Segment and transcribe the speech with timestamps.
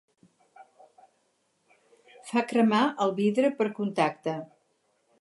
[2.31, 4.39] Fa cremar el vidre per contacte.